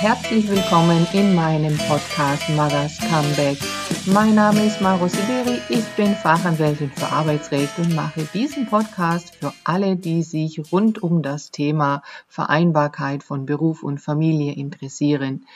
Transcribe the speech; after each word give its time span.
herzlich 0.00 0.46
willkommen 0.50 1.06
in 1.14 1.34
meinem 1.34 1.74
Podcast 1.78 2.50
Mothers 2.50 2.98
Comeback. 2.98 3.56
Mein 4.04 4.34
Name 4.34 4.66
ist 4.66 4.82
Maro 4.82 5.08
Siberi, 5.08 5.58
ich 5.70 5.86
bin 5.96 6.14
Fachanwältin 6.14 6.90
für 6.90 7.06
Arbeitsrecht 7.06 7.78
und 7.78 7.94
mache 7.94 8.28
diesen 8.34 8.66
Podcast 8.66 9.34
für 9.36 9.54
alle, 9.64 9.96
die 9.96 10.22
sich 10.22 10.60
rund 10.70 11.02
um 11.02 11.22
das 11.22 11.50
Thema 11.50 12.02
Vereinbarkeit 12.28 13.22
von 13.22 13.46
Beruf 13.46 13.82
und 13.82 13.98
Familie 13.98 14.52
interessieren. 14.52 15.46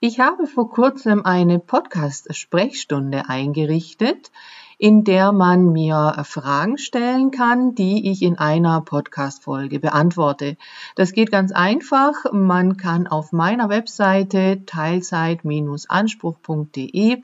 Ich 0.00 0.20
habe 0.20 0.46
vor 0.46 0.68
kurzem 0.68 1.24
eine 1.24 1.58
Podcast-Sprechstunde 1.58 3.30
eingerichtet, 3.30 4.30
in 4.78 5.04
der 5.04 5.32
man 5.32 5.72
mir 5.72 6.14
äh, 6.16 6.24
Fragen 6.24 6.78
stellen 6.78 7.32
kann, 7.32 7.74
die 7.74 8.10
ich 8.10 8.22
in 8.22 8.38
einer 8.38 8.80
Podcast-Folge 8.80 9.80
beantworte. 9.80 10.56
Das 10.94 11.12
geht 11.12 11.30
ganz 11.30 11.52
einfach. 11.52 12.14
Man 12.32 12.76
kann 12.76 13.08
auf 13.08 13.32
meiner 13.32 13.68
Webseite 13.68 14.64
teilzeit-anspruch.de 14.64 17.22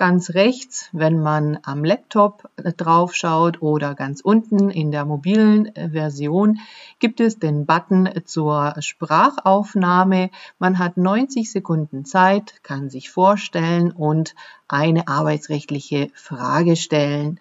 Ganz 0.00 0.30
rechts, 0.30 0.88
wenn 0.92 1.20
man 1.20 1.58
am 1.62 1.84
Laptop 1.84 2.48
drauf 2.56 3.14
schaut 3.14 3.60
oder 3.60 3.94
ganz 3.94 4.22
unten 4.22 4.70
in 4.70 4.90
der 4.90 5.04
mobilen 5.04 5.76
äh, 5.76 5.90
Version, 5.90 6.58
gibt 7.00 7.20
es 7.20 7.38
den 7.38 7.66
Button 7.66 8.08
zur 8.24 8.76
Sprachaufnahme. 8.78 10.30
Man 10.58 10.78
hat 10.78 10.96
90 10.96 11.52
Sekunden 11.52 12.06
Zeit, 12.06 12.62
kann 12.62 12.88
sich 12.88 13.10
vorstellen 13.10 13.92
und 13.92 14.34
eine 14.68 15.06
arbeitsrechtliche 15.06 16.08
Frage 16.14 16.76
stellen. 16.76 17.38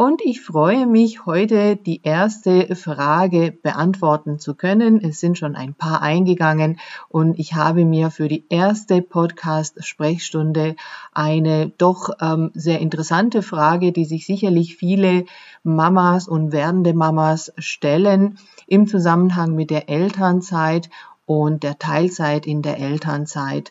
Und 0.00 0.22
ich 0.24 0.40
freue 0.40 0.86
mich, 0.86 1.26
heute 1.26 1.76
die 1.76 2.00
erste 2.02 2.74
Frage 2.74 3.52
beantworten 3.52 4.38
zu 4.38 4.54
können. 4.54 5.04
Es 5.04 5.20
sind 5.20 5.36
schon 5.36 5.54
ein 5.54 5.74
paar 5.74 6.00
eingegangen 6.00 6.80
und 7.10 7.38
ich 7.38 7.52
habe 7.52 7.84
mir 7.84 8.10
für 8.10 8.26
die 8.26 8.46
erste 8.48 9.02
Podcast-Sprechstunde 9.02 10.74
eine 11.12 11.68
doch 11.68 12.08
ähm, 12.18 12.50
sehr 12.54 12.80
interessante 12.80 13.42
Frage, 13.42 13.92
die 13.92 14.06
sich 14.06 14.24
sicherlich 14.24 14.76
viele 14.76 15.26
Mamas 15.64 16.28
und 16.28 16.50
werdende 16.50 16.94
Mamas 16.94 17.52
stellen 17.58 18.38
im 18.66 18.86
Zusammenhang 18.86 19.54
mit 19.54 19.68
der 19.68 19.90
Elternzeit 19.90 20.88
und 21.26 21.62
der 21.62 21.78
Teilzeit 21.78 22.46
in 22.46 22.62
der 22.62 22.78
Elternzeit 22.78 23.70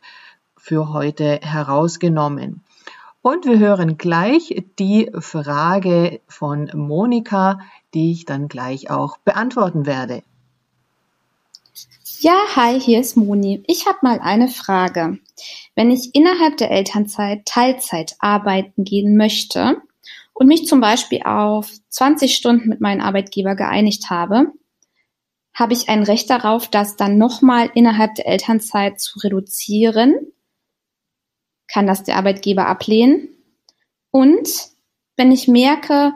für 0.55 0.93
heute 0.93 1.39
herausgenommen. 1.41 2.63
Und 3.21 3.45
wir 3.45 3.59
hören 3.59 3.97
gleich 3.97 4.63
die 4.79 5.11
Frage 5.19 6.21
von 6.27 6.71
Monika, 6.73 7.59
die 7.93 8.13
ich 8.13 8.25
dann 8.25 8.47
gleich 8.47 8.89
auch 8.89 9.17
beantworten 9.17 9.85
werde. 9.85 10.23
Ja, 12.21 12.37
hi, 12.55 12.79
hier 12.79 13.01
ist 13.01 13.17
Moni. 13.17 13.63
Ich 13.67 13.87
habe 13.87 13.99
mal 14.03 14.19
eine 14.19 14.47
Frage. 14.47 15.19
Wenn 15.75 15.91
ich 15.91 16.15
innerhalb 16.15 16.57
der 16.57 16.71
Elternzeit 16.71 17.45
Teilzeit 17.45 18.15
arbeiten 18.19 18.85
gehen 18.85 19.17
möchte 19.17 19.77
und 20.33 20.47
mich 20.47 20.65
zum 20.65 20.79
Beispiel 20.79 21.23
auf 21.23 21.69
20 21.89 22.35
Stunden 22.35 22.69
mit 22.69 22.79
meinem 22.79 23.01
Arbeitgeber 23.01 23.55
geeinigt 23.55 24.09
habe, 24.09 24.47
habe 25.53 25.73
ich 25.73 25.89
ein 25.89 26.03
Recht 26.03 26.29
darauf, 26.29 26.69
das 26.69 26.95
dann 26.95 27.17
nochmal 27.17 27.69
innerhalb 27.73 28.15
der 28.15 28.27
Elternzeit 28.27 28.99
zu 28.99 29.19
reduzieren 29.19 30.15
kann 31.71 31.87
das 31.87 32.03
der 32.03 32.17
Arbeitgeber 32.17 32.67
ablehnen. 32.67 33.29
Und 34.11 34.69
wenn 35.17 35.31
ich 35.31 35.47
merke, 35.47 36.13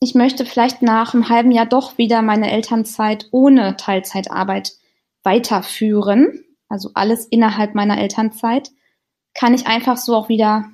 ich 0.00 0.14
möchte 0.14 0.44
vielleicht 0.44 0.82
nach 0.82 1.14
einem 1.14 1.28
halben 1.28 1.50
Jahr 1.50 1.66
doch 1.66 1.96
wieder 1.98 2.22
meine 2.22 2.50
Elternzeit 2.50 3.28
ohne 3.30 3.76
Teilzeitarbeit 3.76 4.72
weiterführen, 5.22 6.44
also 6.68 6.90
alles 6.94 7.26
innerhalb 7.26 7.74
meiner 7.74 7.98
Elternzeit, 7.98 8.70
kann 9.32 9.54
ich 9.54 9.66
einfach 9.66 9.96
so 9.96 10.14
auch 10.14 10.28
wieder 10.28 10.70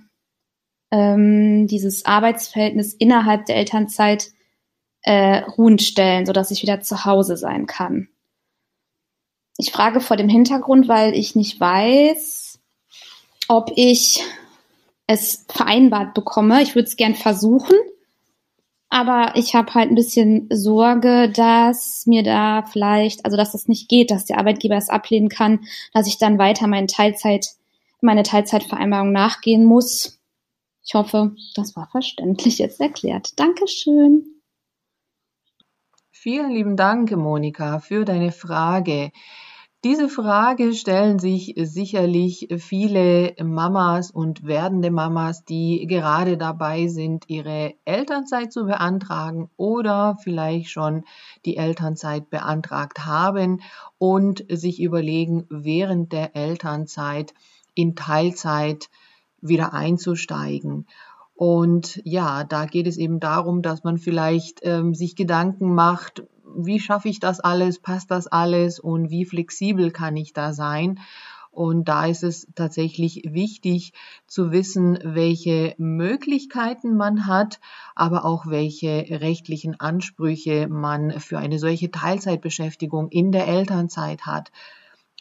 ähm, 0.90 1.66
dieses 1.66 2.04
Arbeitsverhältnis 2.04 2.94
innerhalb 2.94 3.46
der 3.46 3.56
Elternzeit 3.56 4.30
äh, 5.02 5.38
ruhen 5.38 5.78
stellen, 5.78 6.26
sodass 6.26 6.50
ich 6.50 6.62
wieder 6.62 6.80
zu 6.80 7.04
Hause 7.04 7.36
sein 7.36 7.66
kann. 7.66 8.08
Ich 9.56 9.72
frage 9.72 10.00
vor 10.00 10.16
dem 10.16 10.28
Hintergrund, 10.28 10.88
weil 10.88 11.14
ich 11.14 11.34
nicht 11.36 11.60
weiß, 11.60 12.49
ob 13.50 13.72
ich 13.74 14.22
es 15.08 15.44
vereinbart 15.48 16.14
bekomme. 16.14 16.62
Ich 16.62 16.76
würde 16.76 16.86
es 16.86 16.96
gern 16.96 17.16
versuchen, 17.16 17.76
aber 18.88 19.32
ich 19.34 19.56
habe 19.56 19.74
halt 19.74 19.90
ein 19.90 19.96
bisschen 19.96 20.46
Sorge, 20.52 21.28
dass 21.28 22.06
mir 22.06 22.22
da 22.22 22.62
vielleicht, 22.62 23.24
also 23.24 23.36
dass 23.36 23.50
das 23.50 23.66
nicht 23.66 23.88
geht, 23.88 24.12
dass 24.12 24.24
der 24.24 24.38
Arbeitgeber 24.38 24.76
es 24.76 24.88
ablehnen 24.88 25.28
kann, 25.28 25.64
dass 25.92 26.06
ich 26.06 26.16
dann 26.16 26.38
weiter 26.38 26.68
meine 26.68 26.86
Teilzeit, 26.86 27.48
meine 28.00 28.22
Teilzeitvereinbarung 28.22 29.10
nachgehen 29.10 29.64
muss. 29.64 30.20
Ich 30.84 30.94
hoffe, 30.94 31.34
das 31.56 31.74
war 31.74 31.88
verständlich 31.90 32.58
jetzt 32.58 32.80
erklärt. 32.80 33.38
Dankeschön. 33.38 34.26
Vielen 36.12 36.52
lieben 36.52 36.76
Dank, 36.76 37.10
Monika, 37.10 37.80
für 37.80 38.04
deine 38.04 38.30
Frage. 38.30 39.10
Diese 39.82 40.10
Frage 40.10 40.74
stellen 40.74 41.18
sich 41.18 41.54
sicherlich 41.56 42.48
viele 42.58 43.34
Mamas 43.42 44.10
und 44.10 44.44
werdende 44.44 44.90
Mamas, 44.90 45.46
die 45.46 45.86
gerade 45.86 46.36
dabei 46.36 46.88
sind, 46.88 47.24
ihre 47.28 47.72
Elternzeit 47.86 48.52
zu 48.52 48.66
beantragen 48.66 49.48
oder 49.56 50.18
vielleicht 50.22 50.68
schon 50.68 51.04
die 51.46 51.56
Elternzeit 51.56 52.28
beantragt 52.28 53.06
haben 53.06 53.62
und 53.96 54.44
sich 54.50 54.82
überlegen, 54.82 55.46
während 55.48 56.12
der 56.12 56.36
Elternzeit 56.36 57.32
in 57.74 57.96
Teilzeit 57.96 58.90
wieder 59.40 59.72
einzusteigen. 59.72 60.86
Und 61.34 62.02
ja, 62.04 62.44
da 62.44 62.66
geht 62.66 62.86
es 62.86 62.98
eben 62.98 63.18
darum, 63.18 63.62
dass 63.62 63.82
man 63.82 63.96
vielleicht 63.96 64.60
ähm, 64.62 64.92
sich 64.94 65.16
Gedanken 65.16 65.74
macht, 65.74 66.22
wie 66.56 66.80
schaffe 66.80 67.08
ich 67.08 67.20
das 67.20 67.40
alles, 67.40 67.78
passt 67.78 68.10
das 68.10 68.26
alles 68.26 68.78
und 68.78 69.10
wie 69.10 69.24
flexibel 69.24 69.90
kann 69.90 70.16
ich 70.16 70.32
da 70.32 70.52
sein. 70.52 71.00
Und 71.50 71.88
da 71.88 72.06
ist 72.06 72.22
es 72.22 72.46
tatsächlich 72.54 73.22
wichtig 73.26 73.92
zu 74.28 74.52
wissen, 74.52 74.98
welche 75.02 75.74
Möglichkeiten 75.78 76.96
man 76.96 77.26
hat, 77.26 77.58
aber 77.96 78.24
auch 78.24 78.46
welche 78.46 79.04
rechtlichen 79.20 79.80
Ansprüche 79.80 80.68
man 80.68 81.18
für 81.18 81.38
eine 81.38 81.58
solche 81.58 81.90
Teilzeitbeschäftigung 81.90 83.08
in 83.08 83.32
der 83.32 83.48
Elternzeit 83.48 84.26
hat 84.26 84.52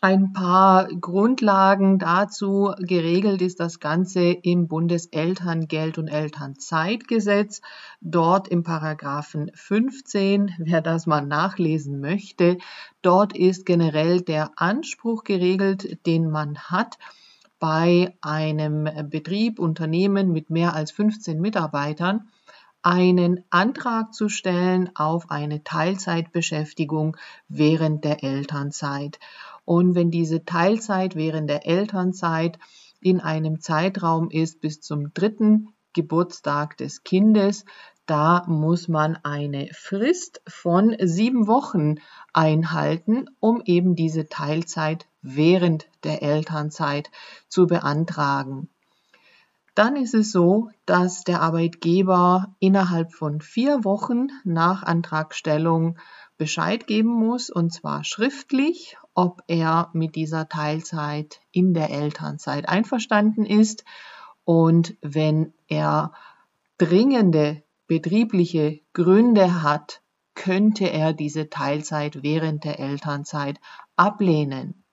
ein 0.02 0.32
paar 0.32 0.88
Grundlagen 0.88 2.00
dazu. 2.00 2.74
Geregelt 2.80 3.42
ist 3.42 3.60
das 3.60 3.80
Ganze 3.80 4.22
im 4.22 4.68
Bundeselterngeld- 4.68 5.98
und 5.98 6.08
Elternzeitgesetz. 6.08 7.62
Dort 8.00 8.48
im 8.48 8.64
Paragraphen 8.64 9.52
15, 9.54 10.56
wer 10.58 10.82
das 10.82 11.06
mal 11.06 11.26
nachlesen 11.26 12.00
möchte, 12.00 12.58
dort 13.02 13.36
ist 13.36 13.66
generell 13.66 14.22
der 14.22 14.52
Anspruch 14.56 15.24
geregelt, 15.26 16.06
den 16.06 16.30
man 16.30 16.58
hat 16.58 16.98
bei 17.60 18.16
einem 18.22 18.88
Betrieb, 19.10 19.60
Unternehmen 19.60 20.32
mit 20.32 20.50
mehr 20.50 20.76
als 20.76 20.92
15 20.92 21.42
Mitarbeitern, 21.42 22.30
einen 22.82 23.44
Antrag 23.50 24.14
zu 24.14 24.30
stellen 24.30 24.90
auf 24.96 25.30
eine 25.30 25.64
Teilzeitbeschäftigung 25.66 27.18
während 27.50 28.06
der 28.06 28.24
Elternzeit. 28.24 29.20
Und 29.70 29.94
wenn 29.94 30.10
diese 30.10 30.46
Teilzeit 30.46 31.16
während 31.16 31.48
der 31.48 31.68
Elternzeit 31.68 32.58
in 33.02 33.20
einem 33.20 33.62
Zeitraum 33.62 34.32
ist 34.32 34.62
bis 34.62 34.82
zum 34.82 35.14
dritten 35.14 35.76
Geburtstag 35.94 36.76
des 36.78 37.04
Kindes, 37.04 37.66
da 38.08 38.46
muss 38.48 38.88
man 38.88 39.20
eine 39.22 39.70
Frist 39.74 40.42
von 40.48 40.96
sieben 41.00 41.46
Wochen 41.46 41.98
einhalten, 42.34 43.26
um 43.40 43.62
eben 43.64 43.94
diese 43.94 44.28
Teilzeit 44.28 45.06
während 45.22 45.86
der 46.04 46.24
Elternzeit 46.24 47.12
zu 47.48 47.68
beantragen. 47.68 48.70
Dann 49.76 49.96
ist 49.98 50.16
es 50.16 50.32
so, 50.32 50.72
dass 50.88 51.26
der 51.26 51.42
Arbeitgeber 51.44 52.56
innerhalb 52.58 53.14
von 53.14 53.40
vier 53.40 53.84
Wochen 53.84 54.30
nach 54.44 54.82
Antragstellung 54.82 56.00
Bescheid 56.40 56.88
geben 56.88 57.10
muss, 57.10 57.50
und 57.50 57.72
zwar 57.74 58.06
schriftlich, 58.06 58.98
ob 59.14 59.42
er 59.48 59.90
mit 59.94 60.16
dieser 60.16 60.48
Teilzeit 60.48 61.42
in 61.52 61.74
der 61.74 61.90
Elternzeit 61.90 62.70
einverstanden 62.70 63.46
ist. 63.46 63.84
Und 64.46 64.96
wenn 65.02 65.54
er 65.68 66.14
dringende 66.78 67.62
betriebliche 67.88 68.80
Gründe 68.94 69.62
hat, 69.64 70.02
könnte 70.34 70.90
er 70.90 71.12
diese 71.12 71.50
Teilzeit 71.50 72.24
während 72.24 72.64
der 72.64 72.80
Elternzeit 72.80 73.60
ablehnen. 73.98 74.86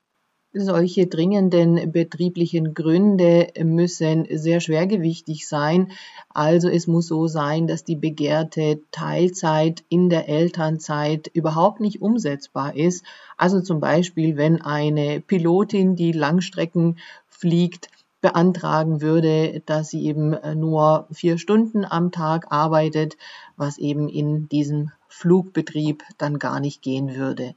Solche 0.59 1.05
dringenden 1.05 1.91
betrieblichen 1.91 2.73
Gründe 2.73 3.49
müssen 3.63 4.25
sehr 4.31 4.59
schwergewichtig 4.59 5.47
sein. 5.47 5.91
Also 6.29 6.67
es 6.67 6.87
muss 6.87 7.05
so 7.05 7.27
sein, 7.27 7.67
dass 7.67 7.83
die 7.83 7.95
begehrte 7.95 8.81
Teilzeit 8.89 9.83
in 9.87 10.09
der 10.09 10.27
Elternzeit 10.27 11.27
überhaupt 11.27 11.79
nicht 11.79 12.01
umsetzbar 12.01 12.75
ist. 12.75 13.05
Also 13.37 13.61
zum 13.61 13.79
Beispiel, 13.79 14.35
wenn 14.35 14.59
eine 14.59 15.21
Pilotin, 15.21 15.95
die 15.95 16.11
Langstrecken 16.11 16.97
fliegt, 17.27 17.89
beantragen 18.19 18.99
würde, 18.99 19.61
dass 19.67 19.91
sie 19.91 20.05
eben 20.05 20.35
nur 20.59 21.07
vier 21.11 21.37
Stunden 21.37 21.85
am 21.85 22.11
Tag 22.11 22.51
arbeitet, 22.51 23.15
was 23.57 23.77
eben 23.77 24.09
in 24.09 24.49
diesem 24.49 24.91
Flugbetrieb 25.07 26.03
dann 26.17 26.39
gar 26.39 26.59
nicht 26.59 26.81
gehen 26.81 27.15
würde. 27.15 27.53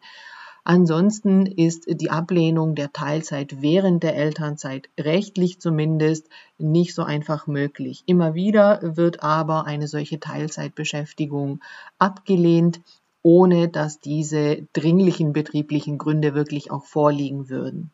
Ansonsten 0.64 1.46
ist 1.46 1.84
die 1.88 2.10
Ablehnung 2.10 2.74
der 2.74 2.92
Teilzeit 2.92 3.62
während 3.62 4.02
der 4.02 4.16
Elternzeit 4.16 4.88
rechtlich 4.98 5.58
zumindest 5.60 6.28
nicht 6.58 6.94
so 6.94 7.02
einfach 7.02 7.46
möglich. 7.46 8.02
Immer 8.06 8.34
wieder 8.34 8.80
wird 8.96 9.22
aber 9.22 9.66
eine 9.66 9.88
solche 9.88 10.20
Teilzeitbeschäftigung 10.20 11.60
abgelehnt, 11.98 12.80
ohne 13.22 13.68
dass 13.68 14.00
diese 14.00 14.66
dringlichen 14.72 15.32
betrieblichen 15.32 15.98
Gründe 15.98 16.34
wirklich 16.34 16.70
auch 16.70 16.84
vorliegen 16.84 17.48
würden. 17.48 17.90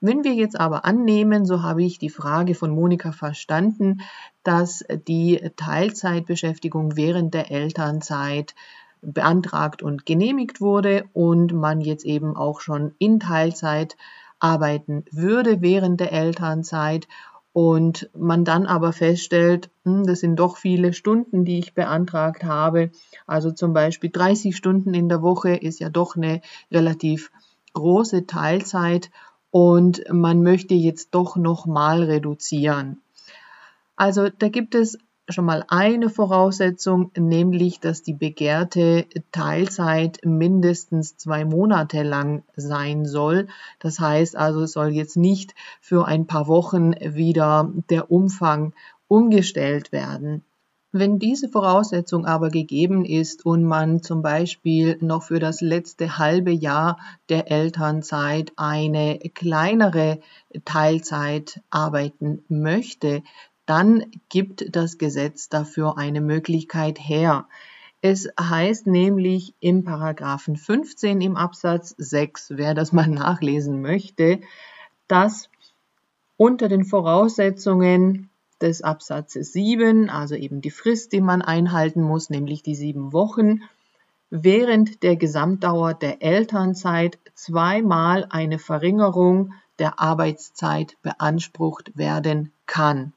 Wenn 0.00 0.24
wir 0.24 0.34
jetzt 0.34 0.58
aber 0.58 0.84
annehmen, 0.84 1.46
so 1.46 1.62
habe 1.62 1.84
ich 1.84 2.00
die 2.00 2.10
Frage 2.10 2.56
von 2.56 2.72
Monika 2.72 3.12
verstanden, 3.12 4.00
dass 4.42 4.84
die 5.06 5.52
Teilzeitbeschäftigung 5.56 6.96
während 6.96 7.34
der 7.34 7.52
Elternzeit 7.52 8.56
beantragt 9.02 9.82
und 9.82 10.06
genehmigt 10.06 10.60
wurde 10.60 11.04
und 11.12 11.52
man 11.52 11.80
jetzt 11.80 12.04
eben 12.04 12.36
auch 12.36 12.60
schon 12.60 12.94
in 12.98 13.20
Teilzeit 13.20 13.96
arbeiten 14.38 15.04
würde 15.10 15.60
während 15.60 16.00
der 16.00 16.12
Elternzeit 16.12 17.06
und 17.52 18.08
man 18.16 18.44
dann 18.44 18.66
aber 18.66 18.92
feststellt, 18.92 19.70
hm, 19.84 20.04
das 20.04 20.20
sind 20.20 20.36
doch 20.36 20.56
viele 20.56 20.92
Stunden, 20.92 21.44
die 21.44 21.58
ich 21.58 21.74
beantragt 21.74 22.44
habe. 22.44 22.90
Also 23.26 23.50
zum 23.50 23.74
Beispiel 23.74 24.10
30 24.10 24.56
Stunden 24.56 24.94
in 24.94 25.08
der 25.08 25.22
Woche 25.22 25.54
ist 25.54 25.78
ja 25.78 25.90
doch 25.90 26.16
eine 26.16 26.40
relativ 26.70 27.30
große 27.74 28.26
Teilzeit 28.26 29.10
und 29.50 30.02
man 30.10 30.42
möchte 30.42 30.74
jetzt 30.74 31.14
doch 31.14 31.36
noch 31.36 31.66
mal 31.66 32.02
reduzieren. 32.02 33.02
Also 33.96 34.30
da 34.30 34.48
gibt 34.48 34.74
es 34.74 34.98
schon 35.32 35.44
mal 35.44 35.64
eine 35.68 36.08
Voraussetzung, 36.10 37.10
nämlich 37.16 37.80
dass 37.80 38.02
die 38.02 38.14
begehrte 38.14 39.06
Teilzeit 39.32 40.20
mindestens 40.24 41.16
zwei 41.16 41.44
Monate 41.44 42.02
lang 42.02 42.44
sein 42.54 43.04
soll. 43.04 43.48
Das 43.80 43.98
heißt 43.98 44.36
also, 44.36 44.62
es 44.62 44.72
soll 44.72 44.90
jetzt 44.90 45.16
nicht 45.16 45.54
für 45.80 46.06
ein 46.06 46.26
paar 46.26 46.46
Wochen 46.46 46.92
wieder 47.00 47.72
der 47.90 48.10
Umfang 48.10 48.74
umgestellt 49.08 49.92
werden. 49.92 50.44
Wenn 50.94 51.18
diese 51.18 51.48
Voraussetzung 51.48 52.26
aber 52.26 52.50
gegeben 52.50 53.06
ist 53.06 53.46
und 53.46 53.64
man 53.64 54.02
zum 54.02 54.20
Beispiel 54.20 54.98
noch 55.00 55.22
für 55.22 55.38
das 55.38 55.62
letzte 55.62 56.18
halbe 56.18 56.50
Jahr 56.50 56.98
der 57.30 57.50
Elternzeit 57.50 58.52
eine 58.56 59.18
kleinere 59.32 60.20
Teilzeit 60.66 61.62
arbeiten 61.70 62.44
möchte, 62.48 63.22
dann 63.66 64.06
gibt 64.28 64.74
das 64.74 64.98
Gesetz 64.98 65.48
dafür 65.48 65.96
eine 65.98 66.20
Möglichkeit 66.20 66.98
her. 66.98 67.46
Es 68.00 68.28
heißt 68.38 68.88
nämlich 68.88 69.54
im 69.60 69.84
Paragraphen 69.84 70.56
15 70.56 71.20
im 71.20 71.36
Absatz 71.36 71.94
6, 71.96 72.54
wer 72.56 72.74
das 72.74 72.92
mal 72.92 73.06
nachlesen 73.08 73.80
möchte, 73.80 74.40
dass 75.06 75.48
unter 76.36 76.68
den 76.68 76.84
Voraussetzungen 76.84 78.28
des 78.60 78.82
Absatzes 78.82 79.52
7, 79.52 80.10
also 80.10 80.34
eben 80.34 80.60
die 80.60 80.70
Frist, 80.70 81.12
die 81.12 81.20
man 81.20 81.42
einhalten 81.42 82.02
muss, 82.02 82.30
nämlich 82.30 82.62
die 82.62 82.74
sieben 82.74 83.12
Wochen, 83.12 83.62
während 84.30 85.02
der 85.02 85.16
Gesamtdauer 85.16 85.94
der 85.94 86.22
Elternzeit 86.22 87.18
zweimal 87.34 88.26
eine 88.30 88.58
Verringerung 88.58 89.52
der 89.78 90.00
Arbeitszeit 90.00 90.96
beansprucht 91.02 91.96
werden 91.96 92.52
kann. 92.66 93.12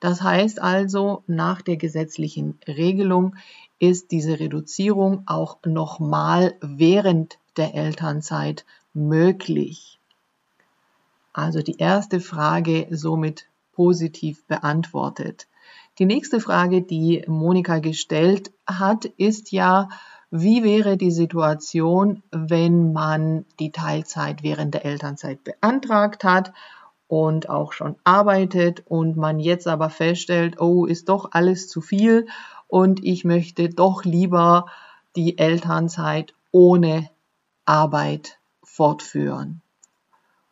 Das 0.00 0.22
heißt 0.22 0.60
also, 0.60 1.22
nach 1.26 1.62
der 1.62 1.76
gesetzlichen 1.76 2.58
Regelung 2.66 3.36
ist 3.78 4.10
diese 4.10 4.40
Reduzierung 4.40 5.22
auch 5.26 5.58
nochmal 5.64 6.54
während 6.60 7.38
der 7.56 7.74
Elternzeit 7.74 8.64
möglich. 8.94 9.98
Also 11.32 11.62
die 11.62 11.78
erste 11.78 12.20
Frage 12.20 12.88
somit 12.90 13.46
positiv 13.72 14.44
beantwortet. 14.46 15.46
Die 15.98 16.06
nächste 16.06 16.40
Frage, 16.40 16.82
die 16.82 17.24
Monika 17.26 17.78
gestellt 17.78 18.52
hat, 18.66 19.04
ist 19.04 19.52
ja, 19.52 19.88
wie 20.30 20.62
wäre 20.62 20.96
die 20.96 21.10
Situation, 21.10 22.22
wenn 22.30 22.92
man 22.92 23.44
die 23.58 23.70
Teilzeit 23.70 24.42
während 24.42 24.74
der 24.74 24.84
Elternzeit 24.84 25.42
beantragt 25.42 26.24
hat 26.24 26.52
und 27.08 27.48
auch 27.48 27.72
schon 27.72 27.96
arbeitet 28.04 28.84
und 28.86 29.16
man 29.16 29.40
jetzt 29.40 29.66
aber 29.66 29.90
feststellt, 29.90 30.60
oh, 30.60 30.84
ist 30.84 31.08
doch 31.08 31.30
alles 31.32 31.68
zu 31.68 31.80
viel 31.80 32.26
und 32.68 33.04
ich 33.04 33.24
möchte 33.24 33.70
doch 33.70 34.04
lieber 34.04 34.66
die 35.16 35.38
Elternzeit 35.38 36.34
ohne 36.52 37.08
Arbeit 37.64 38.38
fortführen. 38.62 39.62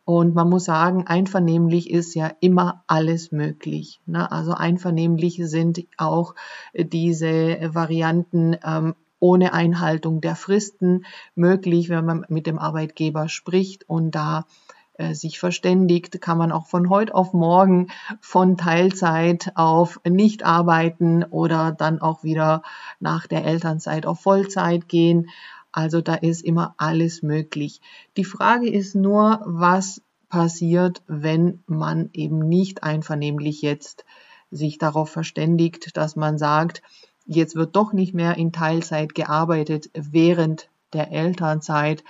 Und 0.04 0.34
man 0.34 0.48
muss 0.48 0.64
sagen, 0.64 1.06
einvernehmlich 1.06 1.90
ist 1.90 2.14
ja 2.14 2.30
immer 2.40 2.84
alles 2.86 3.32
möglich. 3.32 4.00
Ne? 4.06 4.30
Also 4.30 4.52
einvernehmlich 4.52 5.40
sind 5.42 5.84
auch 5.98 6.34
diese 6.72 7.58
Varianten 7.74 8.56
ähm, 8.64 8.94
ohne 9.18 9.52
Einhaltung 9.52 10.20
der 10.20 10.36
Fristen 10.36 11.04
möglich, 11.34 11.88
wenn 11.88 12.04
man 12.04 12.24
mit 12.28 12.46
dem 12.46 12.58
Arbeitgeber 12.58 13.28
spricht 13.28 13.88
und 13.88 14.12
da 14.12 14.46
sich 15.12 15.38
verständigt, 15.38 16.20
kann 16.20 16.38
man 16.38 16.52
auch 16.52 16.66
von 16.66 16.88
heute 16.88 17.14
auf 17.14 17.32
morgen 17.32 17.88
von 18.20 18.56
Teilzeit 18.56 19.52
auf 19.54 20.00
nicht 20.08 20.44
arbeiten 20.44 21.24
oder 21.24 21.72
dann 21.72 22.00
auch 22.00 22.22
wieder 22.24 22.62
nach 22.98 23.26
der 23.26 23.44
Elternzeit 23.44 24.06
auf 24.06 24.20
Vollzeit 24.20 24.88
gehen. 24.88 25.28
Also 25.72 26.00
da 26.00 26.14
ist 26.14 26.42
immer 26.42 26.74
alles 26.78 27.22
möglich. 27.22 27.80
Die 28.16 28.24
Frage 28.24 28.70
ist 28.70 28.94
nur, 28.94 29.42
was 29.44 30.00
passiert, 30.28 31.02
wenn 31.06 31.62
man 31.66 32.10
eben 32.12 32.38
nicht 32.38 32.82
einvernehmlich 32.82 33.62
jetzt 33.62 34.04
sich 34.50 34.78
darauf 34.78 35.10
verständigt, 35.10 35.96
dass 35.96 36.16
man 36.16 36.38
sagt, 36.38 36.82
jetzt 37.26 37.56
wird 37.56 37.76
doch 37.76 37.92
nicht 37.92 38.14
mehr 38.14 38.36
in 38.36 38.52
Teilzeit 38.52 39.14
gearbeitet 39.14 39.90
während 39.92 40.70
der 40.92 41.12
Elternzeit, 41.12 42.04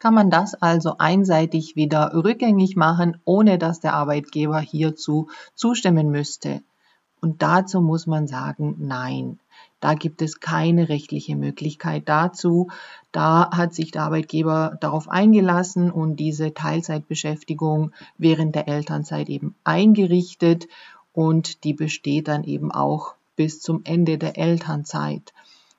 kann 0.00 0.14
man 0.14 0.30
das 0.30 0.54
also 0.54 0.96
einseitig 0.98 1.76
wieder 1.76 2.12
rückgängig 2.12 2.74
machen, 2.74 3.20
ohne 3.24 3.58
dass 3.58 3.78
der 3.78 3.94
Arbeitgeber 3.94 4.58
hierzu 4.58 5.28
zustimmen 5.54 6.10
müsste. 6.10 6.62
Und 7.20 7.42
dazu 7.42 7.80
muss 7.80 8.06
man 8.06 8.26
sagen, 8.26 8.76
nein. 8.78 9.38
Da 9.78 9.94
gibt 9.94 10.22
es 10.22 10.40
keine 10.40 10.88
rechtliche 10.88 11.36
Möglichkeit 11.36 12.08
dazu. 12.08 12.70
Da 13.12 13.50
hat 13.50 13.74
sich 13.74 13.90
der 13.90 14.02
Arbeitgeber 14.02 14.76
darauf 14.80 15.08
eingelassen 15.08 15.90
und 15.90 16.16
diese 16.16 16.54
Teilzeitbeschäftigung 16.54 17.92
während 18.18 18.54
der 18.54 18.68
Elternzeit 18.68 19.28
eben 19.28 19.54
eingerichtet 19.64 20.66
und 21.12 21.64
die 21.64 21.74
besteht 21.74 22.28
dann 22.28 22.44
eben 22.44 22.72
auch 22.72 23.14
bis 23.36 23.60
zum 23.60 23.82
Ende 23.84 24.16
der 24.16 24.38
Elternzeit. 24.38 25.32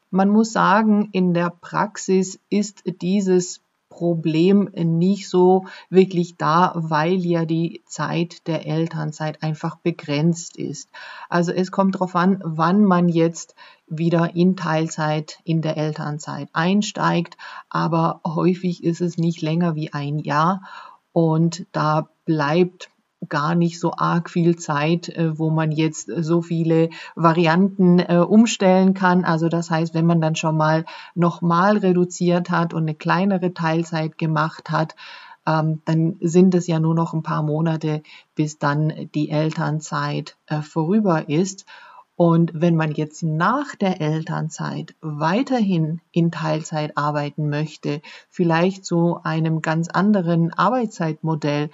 Man 0.09 0.29
muss 0.29 0.51
sagen, 0.51 1.09
in 1.11 1.33
der 1.33 1.49
Praxis 1.49 2.39
ist 2.49 2.83
dieses 3.01 3.61
Problem 3.91 4.69
nicht 4.73 5.29
so 5.29 5.65
wirklich 5.89 6.37
da, 6.37 6.71
weil 6.75 7.23
ja 7.25 7.45
die 7.45 7.83
Zeit 7.85 8.47
der 8.47 8.65
Elternzeit 8.65 9.43
einfach 9.43 9.75
begrenzt 9.75 10.57
ist. 10.57 10.89
Also 11.29 11.51
es 11.51 11.71
kommt 11.71 11.95
darauf 11.95 12.15
an, 12.15 12.41
wann 12.43 12.83
man 12.83 13.09
jetzt 13.09 13.53
wieder 13.87 14.33
in 14.33 14.55
Teilzeit 14.55 15.39
in 15.43 15.61
der 15.61 15.77
Elternzeit 15.77 16.49
einsteigt, 16.53 17.37
aber 17.69 18.21
häufig 18.25 18.83
ist 18.83 19.01
es 19.01 19.17
nicht 19.17 19.41
länger 19.41 19.75
wie 19.75 19.93
ein 19.93 20.17
Jahr 20.17 20.61
und 21.11 21.67
da 21.73 22.09
bleibt 22.25 22.90
gar 23.29 23.55
nicht 23.55 23.79
so 23.79 23.93
arg 23.95 24.29
viel 24.29 24.55
Zeit, 24.55 25.09
äh, 25.09 25.37
wo 25.37 25.49
man 25.49 25.71
jetzt 25.71 26.11
so 26.17 26.41
viele 26.41 26.89
Varianten 27.15 27.99
äh, 27.99 28.17
umstellen 28.17 28.93
kann. 28.93 29.25
Also 29.25 29.47
das 29.49 29.69
heißt, 29.69 29.93
wenn 29.93 30.05
man 30.05 30.21
dann 30.21 30.35
schon 30.35 30.57
mal 30.57 30.85
nochmal 31.15 31.77
reduziert 31.77 32.49
hat 32.49 32.73
und 32.73 32.83
eine 32.83 32.95
kleinere 32.95 33.53
Teilzeit 33.53 34.17
gemacht 34.17 34.69
hat, 34.71 34.95
ähm, 35.45 35.81
dann 35.85 36.17
sind 36.19 36.55
es 36.55 36.67
ja 36.67 36.79
nur 36.79 36.95
noch 36.95 37.13
ein 37.13 37.23
paar 37.23 37.43
Monate, 37.43 38.03
bis 38.35 38.59
dann 38.59 39.09
die 39.13 39.29
Elternzeit 39.29 40.37
äh, 40.47 40.61
vorüber 40.61 41.29
ist. 41.29 41.65
Und 42.15 42.51
wenn 42.53 42.75
man 42.75 42.91
jetzt 42.91 43.23
nach 43.23 43.75
der 43.75 43.99
Elternzeit 43.99 44.93
weiterhin 45.01 46.01
in 46.11 46.29
Teilzeit 46.29 46.95
arbeiten 46.95 47.49
möchte, 47.49 48.01
vielleicht 48.29 48.85
zu 48.85 49.19
einem 49.23 49.63
ganz 49.63 49.87
anderen 49.87 50.53
Arbeitszeitmodell, 50.53 51.71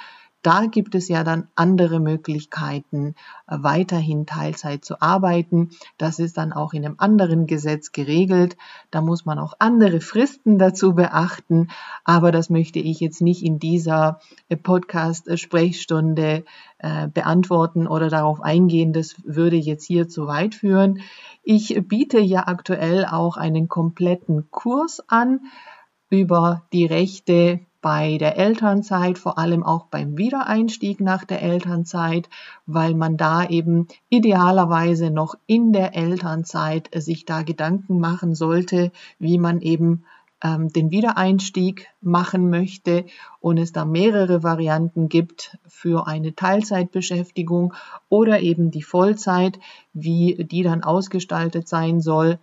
da 0.48 0.66
gibt 0.68 0.96
es 0.96 1.10
ja 1.10 1.26
dann 1.26 1.50
andere 1.56 2.00
Möglichkeiten, 2.00 3.16
äh, 3.48 3.58
weiterhin 3.60 4.26
Teilzeit 4.26 4.86
zu 4.86 5.02
arbeiten. 5.02 5.72
Das 5.98 6.20
ist 6.20 6.38
dann 6.38 6.54
auch 6.54 6.72
in 6.72 6.86
einem 6.86 6.96
anderen 7.00 7.48
Gesetz 7.48 7.92
geregelt. 7.92 8.56
Da 8.90 9.02
muss 9.02 9.26
man 9.26 9.40
auch 9.40 9.56
andere 9.60 10.00
Fristen 10.00 10.58
dazu 10.58 10.96
beachten. 10.96 11.68
Aber 12.06 12.32
das 12.32 12.50
möchte 12.50 12.80
ich 12.80 13.02
jetzt 13.02 13.22
nicht 13.22 13.44
in 13.44 13.60
dieser 13.60 14.22
äh, 14.48 14.56
Podcast-Sprechstunde 14.56 16.46
äh, 16.78 17.08
beantworten 17.10 17.86
oder 17.86 18.08
darauf 18.08 18.40
eingehen. 18.40 18.94
Das 18.94 19.18
würde 19.26 19.58
jetzt 19.58 19.84
hier 19.84 20.08
zu 20.08 20.28
weit 20.28 20.56
führen. 20.56 21.02
Ich 21.44 21.78
biete 21.90 22.22
ja 22.22 22.48
aktuell 22.48 23.06
auch 23.06 23.36
einen 23.36 23.68
kompletten 23.68 24.50
Kurs 24.50 25.04
an 25.10 25.42
über 26.10 26.64
die 26.72 26.86
Rechte 26.86 27.60
bei 27.88 28.18
der 28.18 28.36
Elternzeit, 28.38 29.18
vor 29.18 29.38
allem 29.38 29.64
auch 29.64 29.86
beim 29.86 30.18
Wiedereinstieg 30.18 31.00
nach 31.00 31.24
der 31.24 31.42
Elternzeit, 31.42 32.28
weil 32.66 32.94
man 32.94 33.16
da 33.16 33.48
eben 33.48 33.88
idealerweise 34.10 35.10
noch 35.10 35.36
in 35.46 35.72
der 35.72 35.96
Elternzeit 35.96 36.90
sich 36.94 37.24
da 37.24 37.44
Gedanken 37.44 38.02
machen 38.02 38.36
sollte, 38.36 38.92
wie 39.20 39.38
man 39.38 39.62
eben 39.62 40.04
ähm, 40.44 40.68
den 40.68 40.92
Wiedereinstieg 40.92 41.88
machen 42.02 42.50
möchte 42.50 43.06
und 43.40 43.58
es 43.58 43.72
da 43.72 43.86
mehrere 43.86 44.44
Varianten 44.44 45.08
gibt 45.08 45.58
für 45.66 46.08
eine 46.08 46.36
Teilzeitbeschäftigung 46.36 47.74
oder 48.10 48.42
eben 48.42 48.70
die 48.70 48.84
Vollzeit, 48.84 49.60
wie 49.94 50.44
die 50.44 50.64
dann 50.64 50.84
ausgestaltet 50.84 51.70
sein 51.70 52.02
soll. 52.02 52.38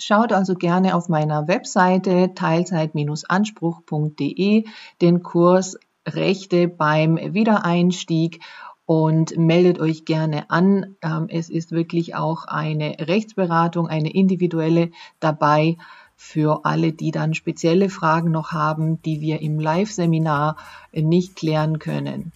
Schaut 0.00 0.32
also 0.32 0.54
gerne 0.54 0.94
auf 0.94 1.08
meiner 1.08 1.48
Webseite 1.48 2.32
teilzeit-anspruch.de 2.34 4.64
den 5.00 5.22
Kurs 5.24 5.76
Rechte 6.06 6.68
beim 6.68 7.16
Wiedereinstieg 7.16 8.38
und 8.86 9.36
meldet 9.36 9.80
euch 9.80 10.04
gerne 10.04 10.50
an. 10.50 10.94
Ähm, 11.02 11.26
es 11.28 11.50
ist 11.50 11.72
wirklich 11.72 12.14
auch 12.14 12.44
eine 12.46 12.94
Rechtsberatung, 13.00 13.88
eine 13.88 14.14
individuelle 14.14 14.92
dabei 15.20 15.76
für 16.16 16.64
alle, 16.64 16.92
die 16.92 17.10
dann 17.10 17.34
spezielle 17.34 17.90
Fragen 17.90 18.30
noch 18.30 18.52
haben, 18.52 19.02
die 19.02 19.20
wir 19.20 19.42
im 19.42 19.58
Live-Seminar 19.58 20.56
nicht 20.92 21.34
klären 21.36 21.80
können. 21.80 22.30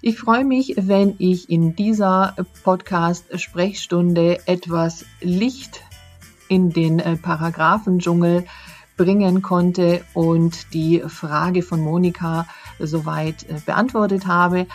Ich 0.00 0.18
freue 0.18 0.44
mich, 0.44 0.74
wenn 0.76 1.14
ich 1.18 1.48
in 1.48 1.74
dieser 1.74 2.36
Podcast-Sprechstunde 2.62 4.38
etwas 4.46 5.04
Licht 5.20 5.80
in 6.48 6.70
den 6.70 6.98
äh, 6.98 7.16
Paragraphendschungel 7.16 8.44
bringen 8.96 9.42
konnte 9.42 10.04
und 10.12 10.74
die 10.74 11.02
Frage 11.06 11.62
von 11.62 11.80
Monika 11.80 12.46
soweit 12.78 13.44
äh, 13.48 13.54
beantwortet 13.64 14.26
habe. 14.26 14.66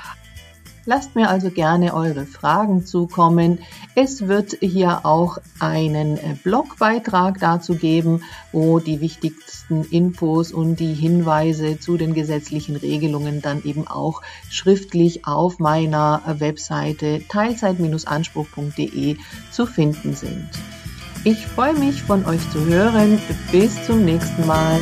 Lasst 0.85 1.15
mir 1.15 1.29
also 1.29 1.49
gerne 1.49 1.93
eure 1.93 2.25
Fragen 2.25 2.85
zukommen. 2.85 3.59
Es 3.95 4.27
wird 4.27 4.57
hier 4.59 5.05
auch 5.05 5.37
einen 5.59 6.17
äh, 6.17 6.35
Blogbeitrag 6.43 7.39
dazu 7.39 7.75
geben, 7.75 8.23
wo 8.51 8.79
die 8.79 8.99
wichtigsten 8.99 9.85
Infos 9.85 10.51
und 10.51 10.81
die 10.81 10.93
Hinweise 10.93 11.79
zu 11.79 11.95
den 11.95 12.13
gesetzlichen 12.13 12.75
Regelungen 12.75 13.41
dann 13.41 13.63
eben 13.63 13.87
auch 13.87 14.21
schriftlich 14.49 15.25
auf 15.25 15.59
meiner 15.59 16.21
Webseite 16.39 17.21
teilzeit-anspruch.de 17.29 19.15
zu 19.51 19.65
finden 19.65 20.15
sind. 20.15 20.49
Ich 21.25 21.47
freue 21.47 21.73
mich, 21.73 22.03
von 22.03 22.25
euch 22.25 22.41
zu 22.51 22.65
hören. 22.65 23.17
Bis 23.51 23.85
zum 23.85 24.03
nächsten 24.03 24.45
Mal. 24.45 24.79